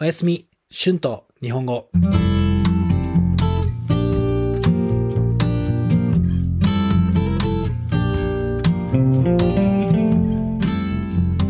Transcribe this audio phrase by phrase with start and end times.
[0.00, 1.88] おやすみ、春と日本語。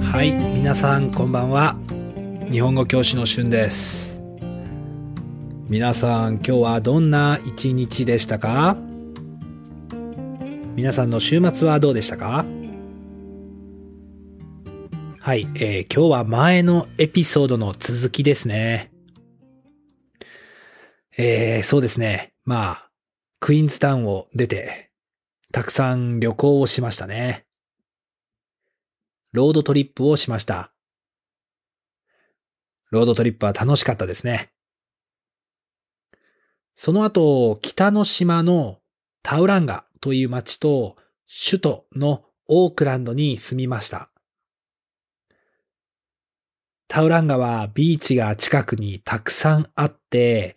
[0.03, 1.77] はい、皆さんこんばんは。
[2.51, 4.19] 日本語教師の春です。
[5.69, 8.79] 皆さん今日はどんな一日でしたか？
[10.75, 12.47] 皆さんの週末はどうでしたか？
[15.29, 18.91] はい、えー今日は前のエピソードの続きですね。
[21.19, 22.33] えーそうですね。
[22.47, 22.91] まあ、
[23.39, 24.91] クイーンズタウンを出て、
[25.53, 27.45] たくさん旅行をしましたね。
[29.35, 30.73] ロードトリップをしました。
[32.91, 34.51] ロードトリップは楽しかったですね。
[36.75, 38.79] その後、北の島の
[39.23, 40.97] タウランガという町と
[41.51, 44.11] 首都のオークランドに住みました。
[46.89, 50.57] タウランガはビーチが近くにたくさんあって、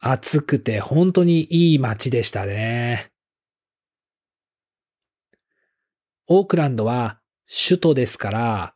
[0.00, 3.12] 暑くて本当にいい街でしたね。
[6.26, 8.74] オークランドは首都ですから、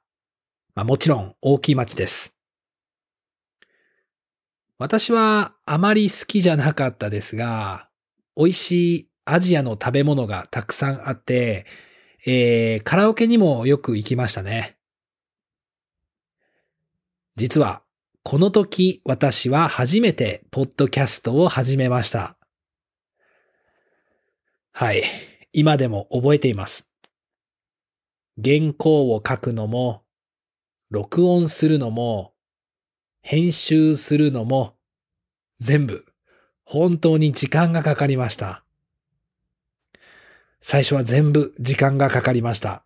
[0.76, 2.34] まあ、もちろん大きい街です。
[4.78, 7.88] 私はあまり好きじゃなかったですが、
[8.36, 11.66] 美味しいアジアの食べ物がたくさんあって、
[12.24, 14.77] えー、カラオケにもよく行きましたね。
[17.38, 17.82] 実は、
[18.24, 22.36] この時私は初めてポッドキャストを始めました。
[24.72, 25.04] はい。
[25.52, 26.90] 今でも覚えています。
[28.42, 30.02] 原稿を書くのも、
[30.90, 32.34] 録音するのも、
[33.22, 34.74] 編集するのも、
[35.60, 36.06] 全部、
[36.64, 38.64] 本当に時間がかかりました。
[40.60, 42.84] 最初は全部時間がかかりました。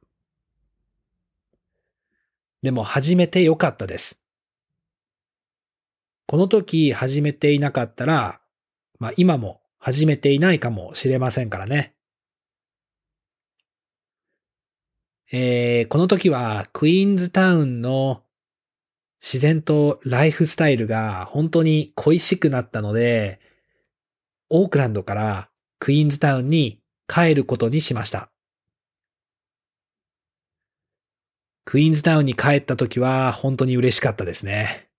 [2.62, 4.21] でも始めてよかったです。
[6.26, 8.40] この時始めていなかったら、
[8.98, 11.94] まあ今も始めていないかもしれませんからね。
[15.32, 18.22] えー、この時はクイーンズタウンの
[19.22, 23.40] 自然とライフスタイルが本当に恋しくなったので、
[24.50, 25.48] オークランドから
[25.78, 28.30] クイーンズタウンに帰ることにしました。
[31.64, 34.91] クイーンズタウンに帰った時は本当に嬉しかったですね。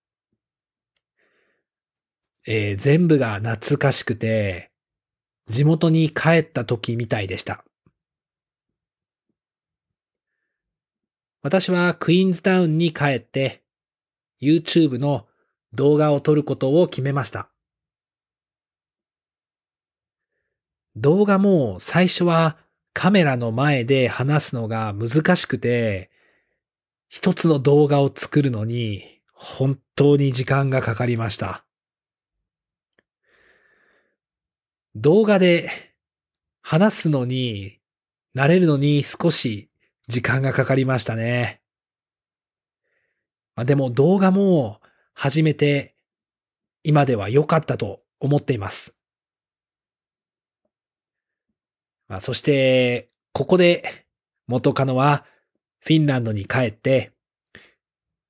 [2.46, 4.72] えー全部が懐かしくて、
[5.48, 7.64] 地元に帰った時みたいでした。
[11.42, 13.64] 私はクイーンズタウンに帰って、
[14.42, 15.28] YouTube の
[15.74, 17.50] 動画を撮ることを決めました。
[20.96, 22.58] 動画も最初は
[22.94, 26.12] カメラの前で話すのが難しくて、
[27.10, 31.66] 一つの動画を作るのに本当に時間がかかりました。
[34.96, 35.70] 動画で
[36.62, 37.80] 話すのに、
[38.36, 39.70] 慣れるのに少し
[40.08, 41.62] 時間がかかりましたね。
[43.56, 44.82] まあ、でも動画も
[45.14, 45.96] 始めて
[46.84, 48.98] 今では良かったと思っています。
[52.08, 54.06] まあ、そして、ここで
[54.48, 55.26] 元カノは
[55.80, 57.12] フィンランドに帰って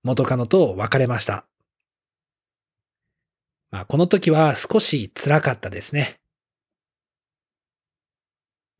[0.04, 1.46] 元カノと別れました。
[3.72, 6.23] まあ、この時は少し辛かったですね。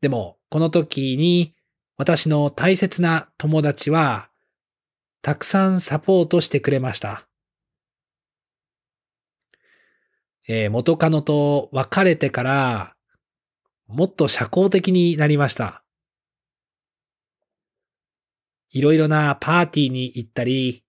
[0.04, 1.54] でも、この時に
[1.96, 4.28] 私の大切な友達は、
[5.22, 7.26] たくさんサポートしてくれました。
[10.46, 12.96] えー元カノと別れてから、
[13.86, 15.82] もっと社交的になりました。
[18.72, 20.84] いろいろなパーティーに行ったり、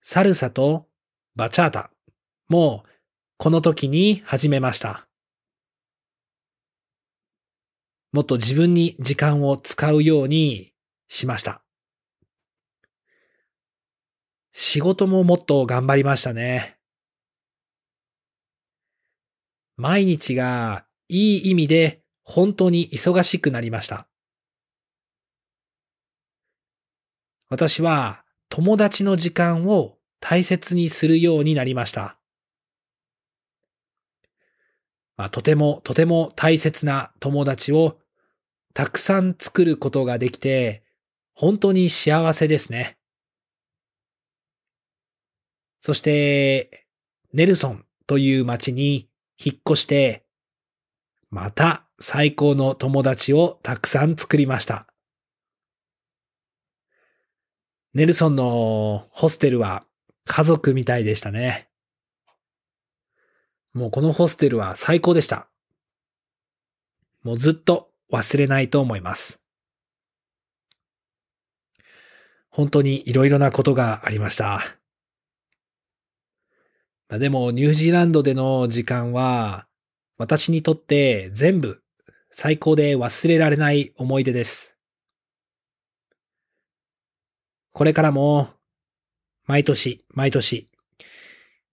[0.00, 0.86] サルサと
[1.34, 1.90] バチャータ
[2.48, 2.84] も
[3.36, 5.03] この時に始めました。
[8.14, 10.72] もっと自分に時間を使うように
[11.08, 11.64] しました。
[14.52, 16.76] 仕事ももっと頑張りましたね。
[19.76, 24.06] 毎日がいい意味で本当に忙しくなりました。
[27.48, 32.16] 私は友達の時間を大切にするようになりました。
[35.16, 37.98] まあ、とてもとても大切な友達を
[38.74, 40.82] たくさん作ることができて、
[41.32, 42.98] 本当に幸せですね。
[45.80, 46.86] そして、
[47.32, 49.08] ネルソンという町に
[49.42, 50.24] 引っ越して、
[51.30, 54.86] また最高の友達をたくさん作りました。
[57.92, 59.86] ネルソンのホステルは
[60.24, 61.68] 家族みたいでしたね。
[63.72, 65.48] もうこのホステルは最高でした。
[67.22, 69.40] もうずっと忘れないと思います。
[72.48, 74.62] 本当に色々なことがありました。
[77.08, 79.66] まあ、でもニュージーランドでの時間は
[80.16, 81.82] 私にとって全部
[82.30, 84.76] 最高で忘れられない思い出です。
[87.72, 88.50] これからも
[89.46, 90.70] 毎年毎年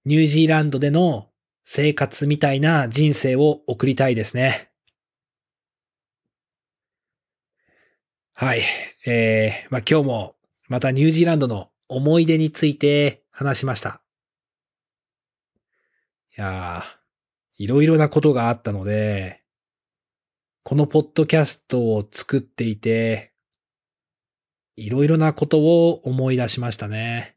[0.03, 1.27] ニュージーランドでの
[1.63, 4.70] 生活みたいな人生を送りたいですね。
[8.41, 8.63] はい。
[9.05, 10.35] えー、まあ、今日も
[10.67, 14.01] またニュージーランドの思い出について話しました。
[16.35, 19.43] いやー、いろいろなことがあったので、
[20.63, 23.31] このポッドキャストを作っていて、
[24.75, 27.35] いろいろなことを思い出しましたね。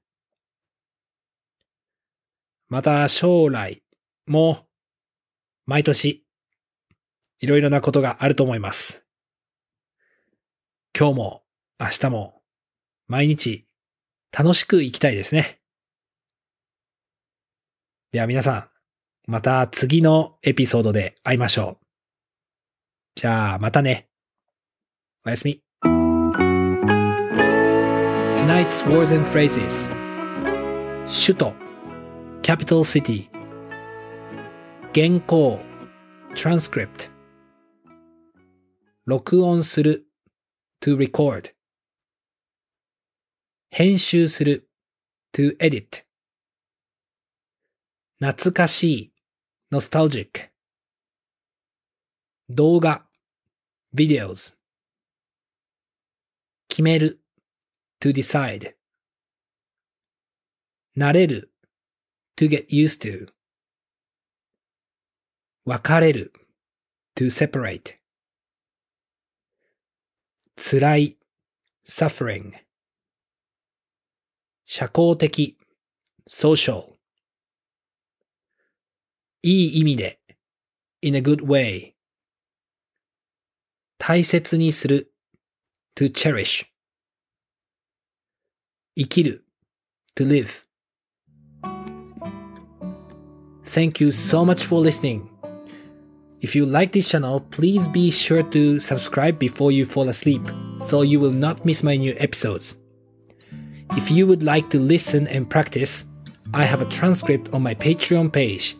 [2.70, 3.82] また将来
[4.26, 4.56] も
[5.66, 6.24] 毎年
[7.40, 9.03] いろいろなことがあると思います。
[10.96, 11.42] 今日も
[11.80, 12.40] 明日も
[13.08, 13.66] 毎日
[14.30, 15.58] 楽しく生きたいですね。
[18.12, 18.68] では皆さん、
[19.26, 21.86] また次のエピソードで会いましょう。
[23.16, 24.06] じゃあまたね。
[25.26, 25.60] おやすみ。
[28.46, 29.90] Tonight's words and phrases
[31.08, 31.54] 首都
[32.42, 33.28] capital city
[34.94, 35.58] 原稿
[36.36, 37.10] transcript
[39.06, 40.06] 録音する
[40.84, 41.54] to record
[43.70, 44.68] 編集する
[45.32, 46.04] to edit
[48.20, 49.12] 懐かしい
[49.72, 50.50] nostalgic
[52.50, 53.06] 動画
[53.96, 54.56] videos
[56.68, 57.18] 決める
[57.98, 58.74] to decide
[60.98, 61.50] 慣れる
[62.36, 63.32] to get used to
[65.64, 66.34] 別れる
[67.16, 68.03] to separate
[70.56, 71.16] 辛い
[71.84, 72.52] suffering
[74.64, 75.58] 社交的
[76.28, 76.94] social
[79.42, 80.20] いい意味で
[81.02, 81.92] in a good way
[83.98, 85.12] 大切にする
[85.96, 86.66] to cherish
[88.96, 89.44] 生きる
[90.14, 90.64] to live
[93.64, 95.33] Thank you so much for listening.
[96.43, 100.41] If you like this channel, please be sure to subscribe before you fall asleep
[100.87, 102.77] so you will not miss my new episodes.
[103.97, 106.05] If you would like to listen and practice,
[106.53, 108.75] I have a transcript on my Patreon page.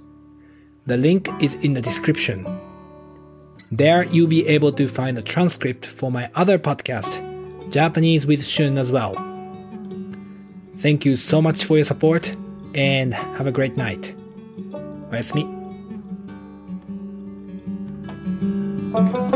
[0.86, 2.48] The link is in the description.
[3.72, 7.22] There you'll be able to find a transcript for my other podcast,
[7.72, 9.16] Japanese with Shun as well.
[10.78, 12.36] Thank you so much for your support
[12.74, 14.16] and have a great night.
[15.12, 15.53] おやすみ。
[18.95, 19.35] Música